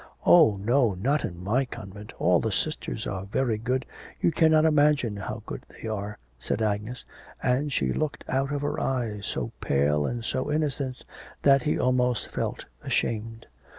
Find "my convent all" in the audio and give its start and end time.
1.43-2.39